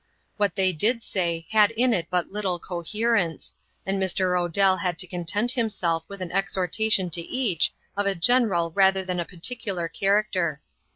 [0.37, 3.55] What they did say had in it but little coherence,
[3.85, 4.35] and Mr.
[4.35, 9.19] Odell had to content himself with an exhortation to each, of a general rather than
[9.19, 10.59] a particular character.